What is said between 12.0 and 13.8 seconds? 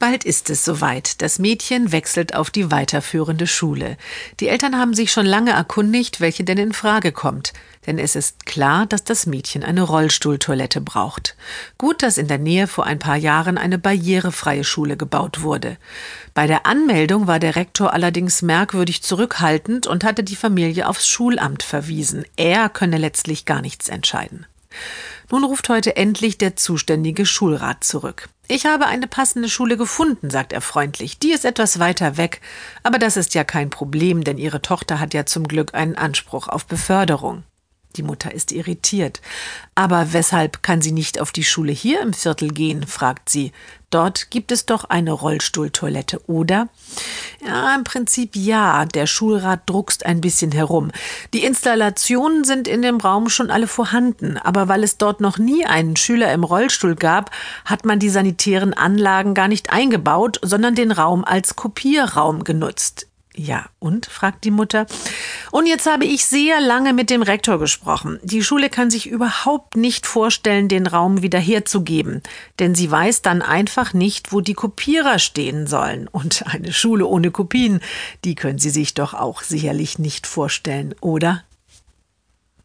dass in der Nähe vor ein paar Jahren eine